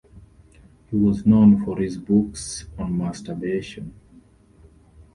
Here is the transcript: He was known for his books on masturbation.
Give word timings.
He 0.89 0.97
was 0.97 1.27
known 1.27 1.63
for 1.63 1.77
his 1.77 1.95
books 1.95 2.65
on 2.79 2.97
masturbation. 2.97 3.93